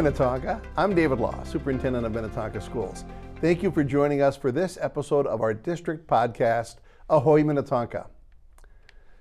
[0.00, 0.62] Minnetonka.
[0.78, 3.04] I'm David Law, Superintendent of Minnetonka Schools.
[3.42, 6.76] Thank you for joining us for this episode of our district podcast,
[7.10, 8.06] Ahoy Minnetonka.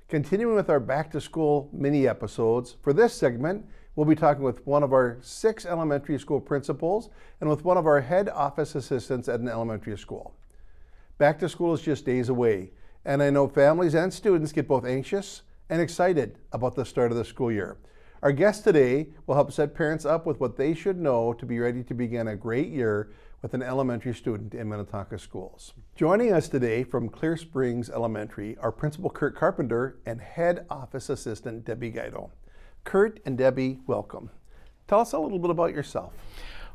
[0.08, 3.66] Continuing with our back to school mini episodes, for this segment,
[3.98, 7.10] we'll be talking with one of our six elementary school principals
[7.42, 10.34] and with one of our head office assistants at an elementary school.
[11.18, 12.72] Back to school is just days away,
[13.04, 17.18] and I know families and students get both anxious and excited about the start of
[17.18, 17.76] the school year.
[18.22, 21.58] Our guest today will help set parents up with what they should know to be
[21.58, 23.12] ready to begin a great year
[23.42, 25.72] with an elementary student in Minnetonka schools.
[25.96, 31.64] Joining us today from Clear Springs Elementary are Principal Curt Carpenter and Head Office Assistant
[31.64, 32.32] Debbie Guido.
[32.84, 34.32] Curt and Debbie, welcome.
[34.90, 36.12] Tell us a little bit about yourself.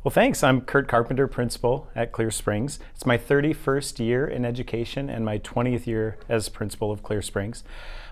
[0.02, 0.42] Well, thanks.
[0.42, 2.78] I'm Curt Carpenter, principal at Clear Springs.
[2.94, 7.64] It's my 31st year in education and my 20th year as principal of Clear Springs.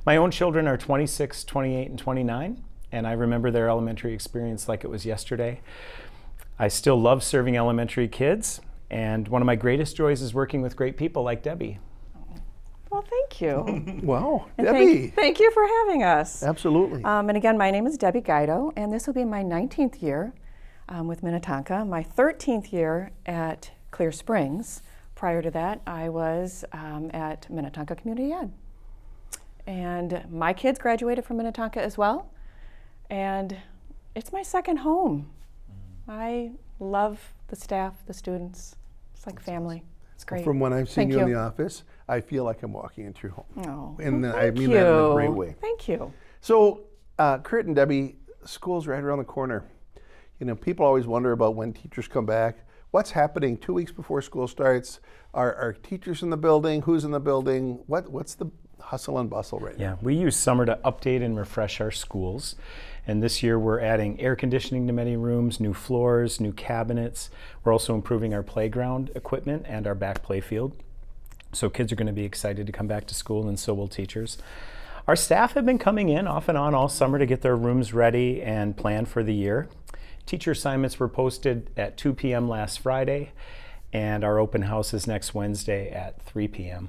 [0.05, 4.85] My own children are 26, 28, and 29 and I remember their elementary experience like
[4.85, 5.61] it was yesterday.
[6.59, 10.77] I still love serving elementary kids, and one of my greatest joys is working with
[10.77, 11.81] great people like Debbie.
[12.91, 14.01] Well, thank you.
[14.03, 14.98] wow, and Debbie.
[14.98, 16.43] Thank, thank, you for having us.
[16.43, 17.03] Absolutely.
[17.03, 20.35] Um, and again, my name is Debbie Guido, and this will be my 19th year
[20.91, 24.83] um, with Minnetonka, my 13th year at Clear Springs.
[25.15, 28.53] Prior to that, I was um, at Minnetonka Community Ed.
[29.67, 32.33] And my kids graduated from Minnetonka as well
[33.12, 33.58] and
[34.16, 35.28] it's my second home.
[36.08, 36.12] Mm.
[36.12, 38.77] I love the staff, the students.
[39.14, 39.84] It's like family.
[40.14, 40.44] It's great.
[40.44, 43.20] From when I've seen you, you, in the office, I feel like I'm walking into
[43.24, 43.98] your home.
[43.98, 44.77] Oh, and well, I mean you.
[44.77, 45.55] that in a great way.
[45.60, 46.12] Thank you.
[46.40, 46.84] So,
[47.18, 49.64] uh, Curt and Debbie, school's right around the corner.
[50.40, 52.66] You know, people always wonder about when teachers come back.
[52.92, 55.00] What's happening two weeks before school starts?
[55.34, 56.83] Are, are teachers in the building?
[56.83, 57.83] Who's in the building?
[57.86, 58.46] What What's the
[58.83, 59.92] hustle and bustle right yeah, now?
[59.92, 62.56] Yeah, we use summer to update and refresh our schools.
[63.06, 67.30] And this year we're adding air conditioning to many rooms, new floors, new cabinets.
[67.64, 70.73] We're also improving our playground equipment and our back playfield.
[71.52, 73.89] So kids are going to be excited to come back to school, and so will
[73.89, 74.39] teachers.
[75.07, 77.92] Our staff have been coming in off and on all summer to get their rooms
[77.92, 79.68] ready and plan for the year.
[80.24, 82.48] Teacher assignments were posted at 2 p.m.
[82.48, 83.33] last Friday,
[83.92, 86.89] and our open house is next Wednesday at 3 p.m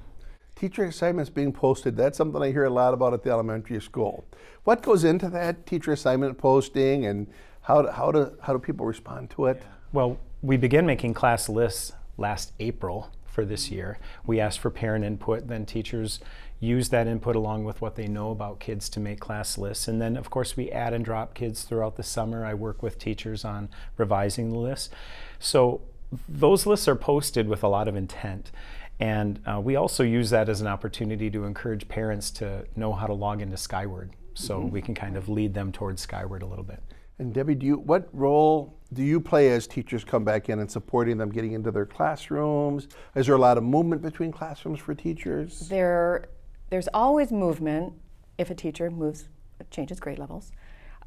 [0.64, 4.24] teacher assignments being posted, that's something I hear a lot about at the elementary school.
[4.64, 7.28] What goes into that teacher assignment posting and
[7.64, 9.62] how do, how do, how do people respond to it?
[9.92, 14.00] Well, we began making class lists last April for this year.
[14.26, 16.22] We asked for parent input, then teachers
[16.62, 19.90] use that input along with what they know about kids to make class lists.
[19.90, 22.46] And then, of course, we add and drop kids throughout the summer.
[22.46, 24.94] I work with teachers on revising the list.
[25.40, 25.82] So
[26.30, 28.52] those lists are posted with a lot of intent.
[29.00, 33.08] And uh, we also use that as an opportunity to encourage parents to know how
[33.08, 34.70] to log into Skyward so mm-hmm.
[34.70, 36.82] we can kind of lead them towards Skyward a little bit.
[37.20, 40.70] And Debbie, do you, what role do you play as teachers come back in and
[40.70, 42.88] supporting them getting into their classrooms?
[43.16, 45.68] Is there a lot of movement between classrooms for teachers?
[45.70, 46.26] There,
[46.70, 47.94] there's always movement
[48.38, 49.30] if a teacher moves,
[49.70, 50.52] changes grade levels.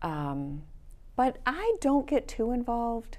[0.03, 0.63] Um,
[1.17, 3.19] but I don't get too involved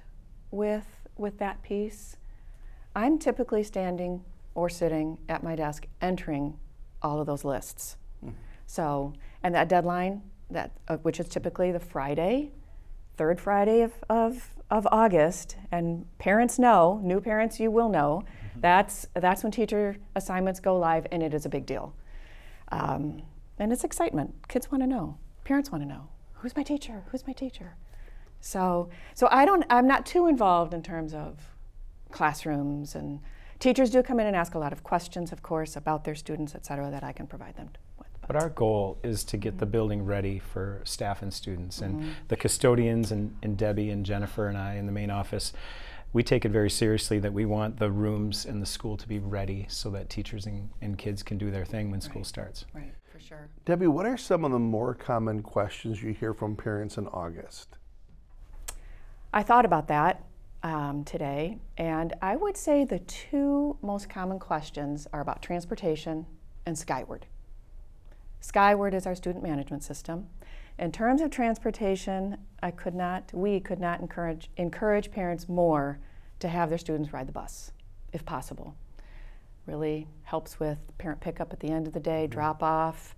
[0.50, 0.86] with
[1.16, 2.16] with that piece.
[2.94, 4.24] I'm typically standing
[4.58, 6.58] or sitting at my desk entering
[7.00, 7.96] all of those lists.
[8.26, 8.32] Mm.
[8.66, 9.12] So,
[9.44, 12.50] and that deadline, that uh, which is typically the Friday,
[13.16, 18.60] third Friday of, of, of August, and parents know, new parents, you will know, mm-hmm.
[18.60, 21.94] that's, that's when teacher assignments go live, and it is a big deal.
[22.72, 23.22] Um,
[23.60, 24.34] and it's excitement.
[24.48, 27.04] Kids want to know, parents want to know, who's my teacher?
[27.10, 27.76] Who's my teacher?
[28.40, 31.38] So, so I don't, I'm not too involved in terms of
[32.10, 33.20] classrooms and
[33.58, 36.54] Teachers do come in and ask a lot of questions, of course, about their students,
[36.54, 38.06] et cetera, that I can provide them with.
[38.26, 41.80] But our goal is to get the building ready for staff and students.
[41.80, 42.10] And mm-hmm.
[42.28, 45.52] the custodians and, and Debbie and Jennifer and I in the main office,
[46.12, 49.18] we take it very seriously that we want the rooms in the school to be
[49.18, 52.02] ready so that teachers and, and kids can do their thing when right.
[52.02, 52.64] school starts.
[52.72, 53.48] Right, for sure.
[53.64, 57.76] Debbie, what are some of the more common questions you hear from parents in August?
[59.32, 60.22] I thought about that
[60.62, 66.26] um, today, and I would say the two most common questions are about transportation
[66.66, 67.26] and Skyward.
[68.40, 70.26] Skyward is our student management system.
[70.78, 75.98] In terms of transportation, I could not, we could not encourage, encourage parents more
[76.38, 77.72] to have their students ride the bus,
[78.12, 78.76] if possible.
[79.66, 82.32] Really helps with parent pickup at the end of the day, mm-hmm.
[82.32, 83.16] drop off,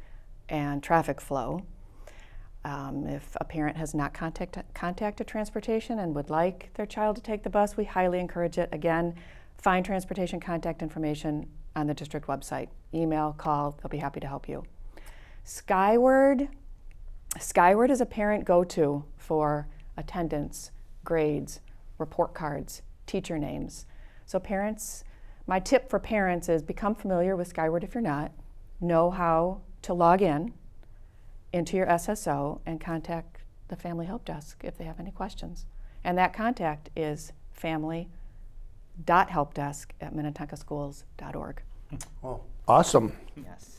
[0.49, 1.63] and traffic flow.
[2.65, 7.23] Um, if a parent has not contact, contacted transportation and would like their child to
[7.23, 8.69] take the bus, we highly encourage it.
[8.73, 9.15] Again,
[9.57, 12.69] find transportation contact information on the district website.
[12.93, 14.65] Email, call, they'll be happy to help you.
[15.45, 16.49] Skyward,
[17.39, 19.67] Skyward is a parent go to for
[19.97, 20.71] attendance,
[21.05, 21.61] grades,
[21.99, 23.87] report cards, teacher names.
[24.27, 25.05] So, parents,
[25.47, 28.33] my tip for parents is become familiar with Skyward if you're not,
[28.81, 30.53] know how to log in
[31.53, 33.39] into your SSO and contact
[33.69, 35.67] the Family Help Desk if they have any questions.
[36.03, 41.63] And that contact is family.helpdesk at minnetonkaschools.org.
[42.23, 43.13] Oh, awesome.
[43.37, 43.79] Yes.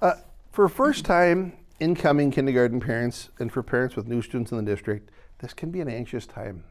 [0.00, 0.14] Uh,
[0.52, 5.10] for first time incoming kindergarten parents and for parents with new students in the district,
[5.38, 6.64] this can be an anxious time.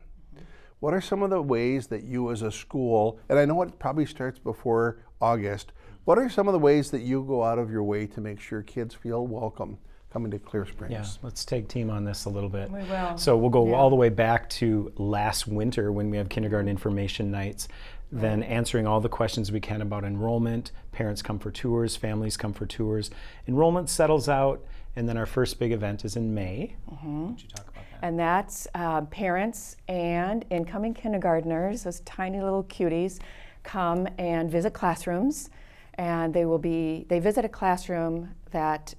[0.79, 3.79] What are some of the ways that you as a school, and I know it
[3.79, 5.71] probably starts before August,
[6.03, 8.39] what are some of the ways that you go out of your way to make
[8.39, 9.77] sure kids feel welcome
[10.15, 10.93] coming to Clear Springs?
[10.93, 12.71] Yeah, let's take team on this a little bit.
[12.71, 13.17] We will.
[13.17, 13.75] So we'll go Yeah.
[13.75, 17.67] all the way back to last winter when we have kindergarten information nights,
[18.13, 20.71] then answering all the questions we can about enrollment.
[20.93, 23.11] Parents come for tours, families come for tours.
[23.45, 24.63] Enrollment settles out,
[24.95, 26.77] and then our first big event is in May.
[26.89, 27.27] Mm-hmm.
[27.31, 28.07] Would you talk about that?
[28.07, 33.19] And that's uh, parents and incoming kindergartners, those tiny little cuties,
[33.63, 35.49] come and visit classrooms.
[35.95, 38.93] And they will be, they visit a classroom that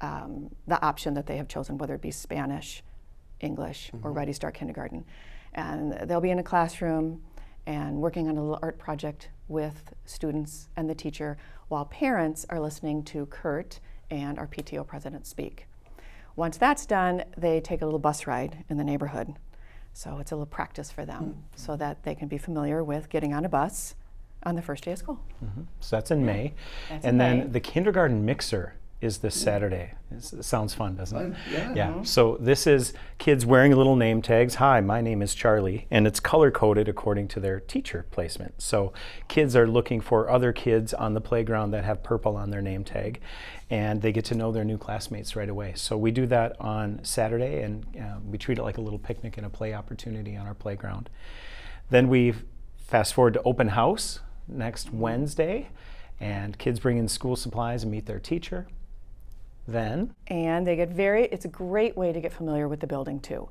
[0.00, 2.82] um, the option that they have chosen, whether it be Spanish,
[3.40, 4.08] English, or mm-hmm.
[4.18, 5.04] Ready Start Kindergarten.
[5.54, 7.22] And they'll be in a classroom
[7.66, 11.36] and working on a little art project with students and the teacher
[11.68, 13.80] while parents are listening to Curt
[14.10, 15.66] and our PTO president speak.
[16.36, 19.34] Once that's done, they take a little bus ride in the neighborhood.
[19.92, 21.40] So it's a little practice for them mm-hmm.
[21.56, 23.94] so that they can be familiar with getting on a bus
[24.44, 25.20] on the first day of school.
[25.44, 25.62] Mm-hmm.
[25.80, 26.54] So that's in May.
[26.88, 27.46] That's and in then May.
[27.46, 29.92] the kindergarten mixer is this Saturday.
[30.10, 31.34] It's- It sounds fun, doesn't it?
[31.50, 31.72] yeah.
[31.74, 32.02] Yeah.
[32.02, 34.56] So this is kids wearing little name tags.
[34.56, 38.60] Hi, my name is Charlie, and it's color coded according to their teacher placement.
[38.60, 38.92] So
[39.28, 42.84] kids are looking for other kids on the playground that have purple on their name
[42.84, 43.20] tag,
[43.70, 45.72] and they get to know their new classmates right away.
[45.76, 49.38] So we do that on Saturday, and uh, we treat it like a little picnic
[49.38, 51.08] and a play opportunity on our playground.
[51.88, 52.34] Then we
[52.76, 55.68] fast forward to open house next Wednesday,
[56.18, 58.66] and kids bring in school supplies and meet their teacher.
[59.70, 63.20] Then And they get very, it's a great way to get familiar with the building
[63.20, 63.48] too.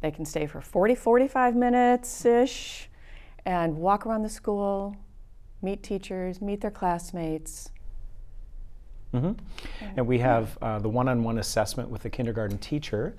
[0.00, 2.88] They can stay for 40, 45 minutes ish
[3.44, 4.96] and walk around the school,
[5.60, 7.70] meet teachers, meet their classmates.
[9.12, 9.32] Mm-hmm.
[9.96, 13.16] And we have uh, the one-on-one assessment with the kindergarten teacher.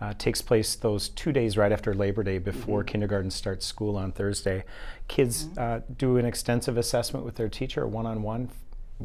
[0.00, 4.10] Uh, takes place those two days right after Labor Day before kindergarten starts school on
[4.10, 4.64] Thursday.
[5.06, 8.50] Kids uh, do an extensive assessment with their teacher, one-on-one,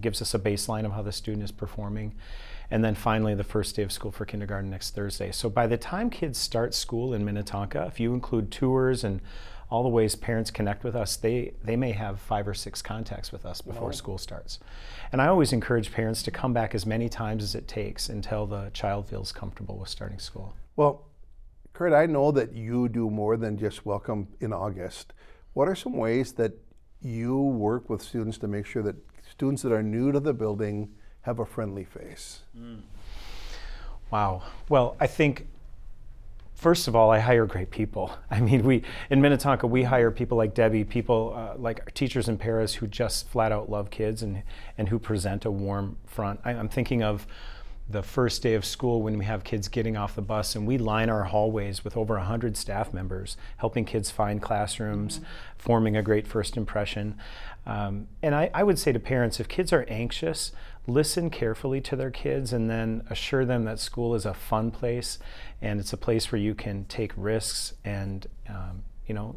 [0.01, 2.15] gives us a baseline of how the student is performing.
[2.69, 5.31] And then finally, the first day of school for kindergarten next Thursday.
[5.31, 9.21] So by the time kids start school in Minnetonka, if you include tours and
[9.69, 13.31] all the ways parents connect with us, they, they may have five or six contacts
[13.31, 14.59] with us before school starts.
[15.11, 18.45] And I always encourage parents to come back as many times as it takes until
[18.45, 20.55] the child feels comfortable with starting school.
[20.75, 21.07] Well,
[21.73, 25.13] Curt, I know that you do more than just welcome in August.
[25.53, 26.53] What are some ways that
[27.01, 28.95] you work with students to make sure that
[29.29, 30.89] students that are new to the building
[31.27, 32.39] have a friendly face?
[34.09, 34.43] Wow.
[34.69, 35.45] Well, I think
[36.55, 38.17] first of all, I hire great people.
[38.31, 42.29] I mean, we in Minnetonka we hire people like Debbie, people uh, like our teachers
[42.29, 44.41] in paras who just flat out love kids and
[44.77, 46.39] and who present a warm front.
[46.45, 47.27] I, I'm thinking of
[47.89, 50.77] the first day of school when we have kids getting off the bus and we
[50.77, 55.21] line our hallways with over 100 staff members helping kids find classrooms
[55.57, 57.15] forming a great first impression.
[57.65, 60.51] Um, and I, I would say to parents if kids are anxious
[60.87, 65.19] listen carefully to their kids and then assure them that school is a fun place
[65.61, 69.35] and it's a place where you can take risks and um, you know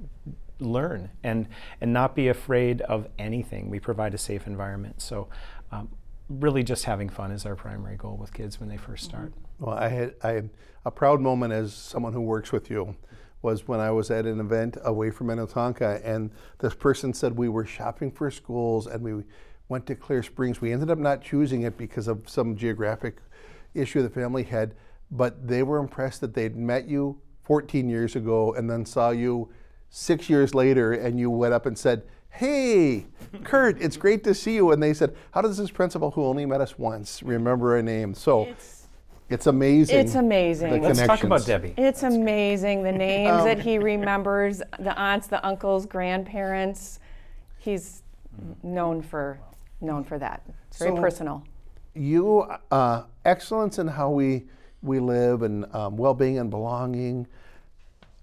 [0.60, 1.48] learn and
[1.80, 3.68] and not be afraid of anything.
[3.68, 5.02] We provide a safe environment.
[5.02, 5.28] So
[5.72, 5.88] um,
[6.30, 9.16] really just having fun is our primary goal with kids when they first mm-hmm.
[9.16, 9.32] start.
[9.58, 10.42] Well, I had I,
[10.84, 12.96] a proud moment as someone who works with you
[13.42, 17.48] was when I was at an event away from Minnetonka, and this person said we
[17.48, 19.24] were shopping for schools, and we
[19.68, 20.60] went to Clear Springs.
[20.60, 23.18] We ended up not choosing it because of some geographic
[23.74, 24.74] issue the family had,
[25.10, 29.50] but they were impressed that they'd met you 14 years ago and then saw you
[29.88, 32.02] six years later, and you went up and said.
[32.30, 33.06] Hey,
[33.44, 34.70] Curt, it's great to see you.
[34.72, 38.14] And they said, How does this principal who only met us once remember a name?
[38.14, 38.86] So It's,
[39.28, 39.98] it's amazing.
[39.98, 40.82] it's amazing.
[40.82, 41.44] Let's talk about.
[41.44, 41.74] Debbie.
[41.76, 47.00] It's amazing the names Um, that he remembers, the aunts, the uncles, grandparents.
[47.58, 48.02] He's
[48.62, 49.38] known for
[49.82, 50.42] known for that.
[50.68, 51.44] It's very So- personal.
[51.94, 54.44] You, uh, excellence in how we,
[54.82, 57.26] we live and um, well being and belonging.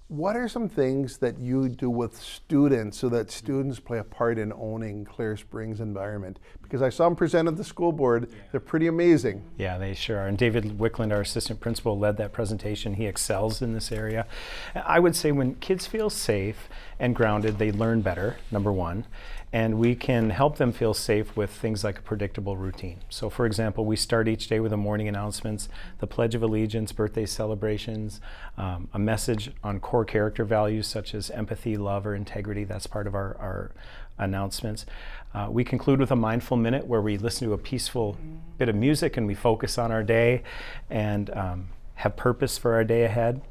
[0.10, 3.38] What are some things that you do with students so that mm-hmm.
[3.38, 6.40] students play a part in owning Clear Springs environment?
[6.62, 8.30] Because I saw them present at the school board.
[8.52, 9.44] They're pretty amazing.
[9.58, 10.28] Yeah, they sure are.
[10.28, 12.94] And David Wickland, our assistant principal, led that presentation.
[12.94, 14.28] He excels in this area.
[14.76, 19.06] I would say when kids feel safe and grounded, they learn better, number one.
[19.54, 23.00] And we can help them feel safe with things like a predictable routine.
[23.10, 26.92] So, for example, we start each day with the morning announcements, the Pledge of Allegiance,
[26.92, 28.20] birthday celebrations,
[28.58, 32.66] um, a message on core character values such as empathy, love, or integrity.
[32.66, 33.72] That's part of our, our
[34.18, 34.86] announcements.
[35.34, 38.18] Uh, we conclude with a mindful minute where we listen to a peaceful
[38.58, 40.44] bit of music and we focus on our day
[40.89, 43.42] and um, have purpose for our day ahead.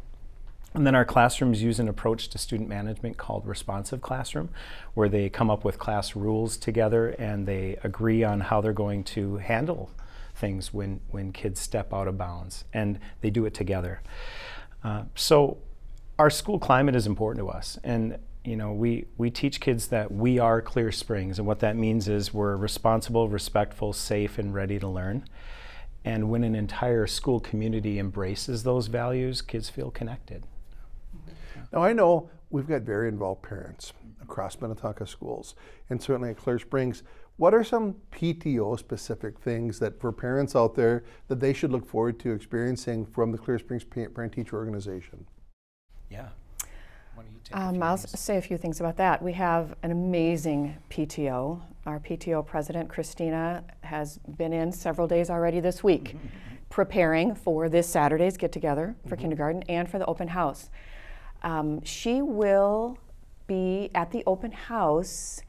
[0.76, 4.50] And then our classrooms use an approach to student management called responsive classroom,
[4.92, 9.02] where they come up with class rules together and they agree on how they're going
[9.04, 9.90] to handle
[10.34, 12.64] things when, when kids step out of bounds.
[12.74, 14.02] And they do it together.
[14.84, 15.56] Uh, so
[16.18, 17.78] our school climate is important to us.
[17.82, 21.38] And you know, we, we teach kids that we are Clear Springs.
[21.38, 25.24] And what that means is we're responsible, respectful, safe, and ready to learn.
[26.04, 30.44] And when an entire school community embraces those values, kids feel connected.
[31.72, 33.92] Now, I know we've got very involved parents
[34.22, 35.54] across Minnetonka schools,
[35.90, 37.02] and certainly at Clear Springs.
[37.36, 41.86] What are some PTO specific things that for parents out there that they should look
[41.86, 45.26] forward to experiencing from the Clear Springs Parent Teacher Organization?
[46.10, 46.28] Yeah.
[47.52, 49.22] Um, I'll s- say a few things about that.
[49.22, 51.60] We have an amazing PTO.
[51.84, 56.16] Our PTO president, Christina, has been in several days already this week
[56.68, 60.68] preparing for this Saturday's get together for kindergarten and for the open house.
[61.42, 62.98] Um, she will
[63.46, 65.40] be at the open house,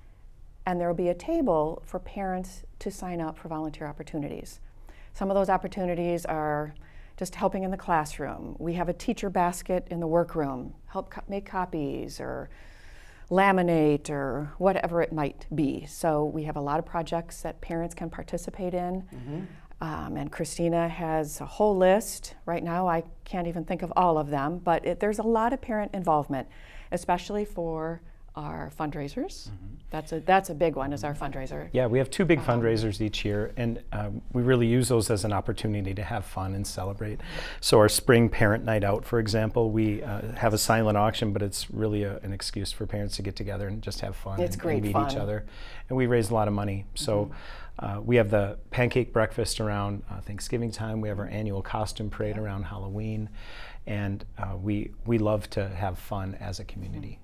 [0.66, 4.60] and there will be a table for parents to sign up for volunteer opportunities.
[5.14, 6.76] Some of those opportunities are
[7.18, 8.56] just helping in the classroom.
[8.60, 12.50] We have a teacher basket in the workroom, help co- make copies or
[13.32, 15.86] laminate or whatever it might be.
[15.88, 19.48] So we have a lot of projects that parents can participate in.
[19.80, 22.34] Um, and Christina has a whole list.
[22.46, 25.54] Right now, I can't even think of all of them, but it, there's a lot
[25.54, 26.48] of parent involvement,
[26.92, 28.02] especially for
[28.38, 29.50] our fundraisers.
[29.90, 30.94] That's a that's a big one.
[30.94, 31.70] Is our fundraiser.
[31.72, 35.24] Yeah, we have two big fundraisers each year, and um, we really use those as
[35.26, 37.22] an opportunity to have fun and celebrate.
[37.62, 41.42] So, our spring parent night out, for example, we uh, have a silent auction, but
[41.42, 44.56] it's really a, an excuse for parents to get together and just have fun It's
[44.56, 45.46] and, great and meet each other.
[45.90, 46.86] And we raise a lot of money.
[46.96, 47.32] So,
[47.80, 51.02] uh, we have the pancake breakfast around uh, Thanksgiving time.
[51.02, 53.30] We have our annual costume parade around Halloween,
[53.86, 57.20] and uh, we we love to have fun as a community.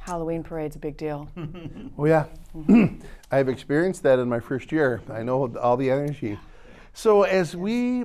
[0.00, 1.28] Halloween parade's a big deal.
[1.98, 2.26] Oh, yeah.
[3.30, 5.02] I've experienced that in my first year.
[5.10, 6.38] I know all the energy.
[6.94, 8.04] So, as we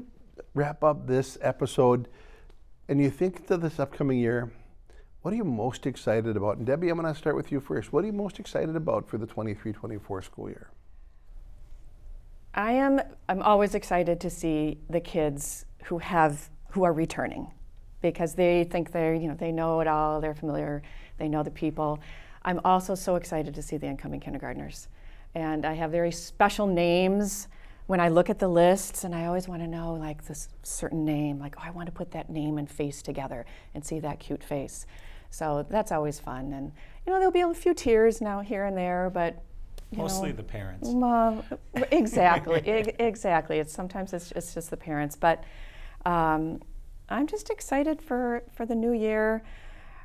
[0.53, 2.09] wrap up this episode
[2.89, 4.51] and you think to this upcoming year,
[5.21, 6.57] what are you most excited about?
[6.57, 7.93] And Debbie, I'm going to start with you first.
[7.93, 10.69] What are you most excited about for the 23 24 school year?
[12.55, 13.01] I am.
[13.27, 17.51] I'm always excited to see the kids who have who are returning,
[18.01, 20.21] because they think they're you know they know it all.
[20.21, 20.81] They're familiar.
[21.17, 21.99] They know the people.
[22.43, 24.87] I'm also so excited to see the incoming kindergartners,
[25.35, 27.49] and I have very special names
[27.87, 31.03] when I look at the lists, and I always want to know like this certain
[31.03, 31.39] name.
[31.39, 34.43] Like oh, I want to put that name and face together and see that cute
[34.43, 34.85] face.
[35.29, 36.71] So that's always fun, and
[37.05, 39.43] you know there'll be a few tears now here and there, but
[39.97, 40.89] Mostly know, the parents.
[40.89, 41.43] Mom,
[41.91, 42.61] exactly,
[42.99, 43.59] exactly.
[43.59, 45.43] It's sometimes it's, it's just the parents, but
[46.05, 46.61] um,
[47.09, 49.43] I'm just excited for for the new year.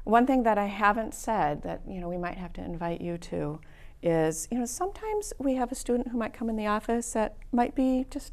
[0.04, 3.18] One thing that I haven't said that you know we might have to invite you
[3.18, 3.60] to
[4.02, 7.36] is you know sometimes we have a student who might come in the office that
[7.52, 8.32] might be just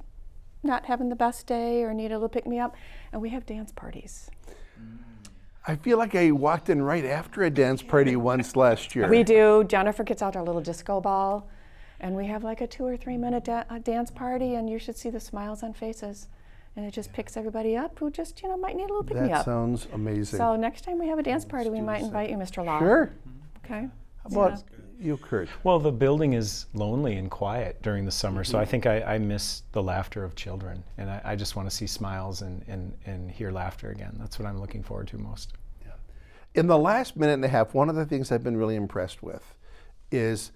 [0.64, 2.76] not having the best day or need a little pick me up,
[3.12, 4.30] and we have dance parties.
[5.68, 9.10] I feel like I walked in right after a dance party once last year.
[9.10, 9.66] We do.
[9.66, 11.50] Jennifer gets out our little disco ball,
[12.00, 14.96] and we have like a two or three minute da- dance party, and you should
[14.98, 16.30] see the smiles on faces.
[16.78, 19.18] And it just picks everybody up who just, you know, might need a little pick
[19.18, 19.40] me up.
[19.40, 20.38] That sounds amazing.
[20.38, 22.64] So next time we have a dance party, we might invite you, Mr.
[22.64, 22.80] Law.
[22.80, 23.12] sure.
[23.66, 23.90] Okay.
[24.24, 24.64] How about
[25.00, 25.50] you, Curt?
[25.64, 28.72] Well, the building is lonely and quiet during the summer, so I mm-hmm.
[28.72, 31.88] think I, I miss the laughter of children, and I, I just want to see
[31.88, 34.16] smiles and, and, and hear laughter again.
[34.20, 35.54] That's what I'm looking forward to most.
[35.86, 35.94] Yeah.
[36.56, 39.24] In the last minute and a half, one of the things I've been really impressed
[39.24, 39.56] with
[40.12, 40.52] is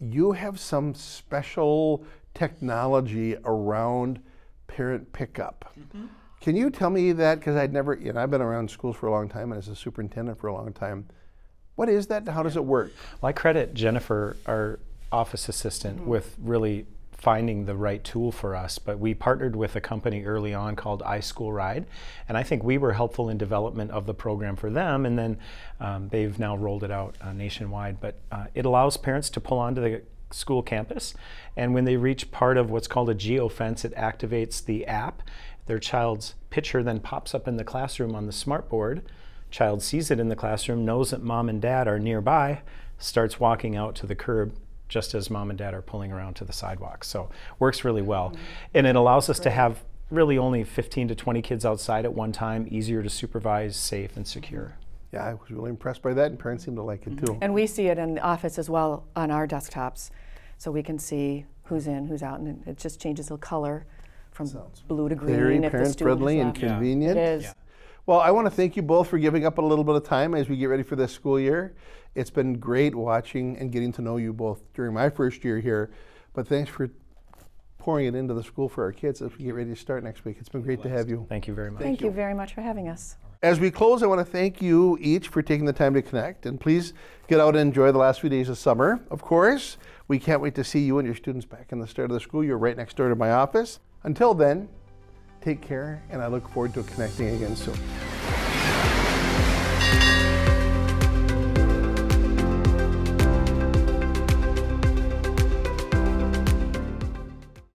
[0.00, 2.04] you have some special
[2.34, 4.20] technology around
[4.66, 5.72] parent pickup.
[5.78, 6.06] Mm-hmm.
[6.40, 7.40] Can you tell me that?
[7.40, 9.68] Because I'd never, you know, I've been around schools for a long time and as
[9.68, 11.08] a superintendent for a long time.
[11.78, 12.26] What is that?
[12.26, 12.90] How does it work?
[13.20, 14.80] Well, I credit Jennifer, our
[15.12, 18.80] office assistant, with really finding the right tool for us.
[18.80, 21.86] But we partnered with a company early on called iSchool Ride,
[22.28, 25.06] and I think we were helpful in development of the program for them.
[25.06, 25.38] And then
[25.78, 28.00] um, they've now rolled it out uh, nationwide.
[28.00, 31.14] But uh, it allows parents to pull onto the school campus,
[31.56, 35.22] and when they reach part of what's called a geofence, it activates the app.
[35.66, 39.02] Their child's picture then pops up in the classroom on the smartboard.
[39.50, 42.62] Child sees it in the classroom, knows that mom and dad are nearby,
[42.98, 44.54] starts walking out to the curb
[44.88, 47.04] just as mom and dad are pulling around to the sidewalk.
[47.04, 47.28] So
[47.58, 48.30] works really well.
[48.30, 48.42] Mm-hmm.
[48.74, 49.44] And it allows us Great.
[49.44, 53.76] to have really only 15 to 20 kids outside at one time, easier to supervise,
[53.76, 54.76] safe and secure.
[55.12, 57.38] Yeah, I was really impressed by that, and parents seem to like it too.
[57.40, 60.10] And we see it in the office as well on our desktops,
[60.58, 63.86] so we can see who's in, who's out, and it just changes the color
[64.32, 65.36] from Sounds blue to green.
[65.36, 67.16] Very parent friendly and convenient.
[67.16, 67.22] Yeah.
[67.22, 67.42] It is.
[67.44, 67.52] Yeah.
[68.08, 70.34] Well, I want to thank you both for giving up a little bit of time
[70.34, 71.74] as we get ready for this school year.
[72.14, 75.90] It's been great watching and getting to know you both during my first year here,
[76.32, 76.88] but thanks for
[77.76, 80.24] pouring it into the school for our kids as we get ready to start next
[80.24, 80.38] week.
[80.40, 81.26] It's been great to have you.
[81.28, 81.82] Thank you very much.
[81.82, 82.06] Thank, thank you.
[82.06, 83.18] you very much for having us.
[83.42, 86.46] As we close, I want to thank you each for taking the time to connect.
[86.46, 86.94] And please
[87.26, 89.04] get out and enjoy the last few days of summer.
[89.10, 89.76] Of course,
[90.08, 92.20] we can't wait to see you and your students back in the start of the
[92.20, 92.42] school.
[92.42, 93.80] You're right next door to my office.
[94.02, 94.70] Until then,
[95.40, 97.78] take care, and I look forward to connecting again soon.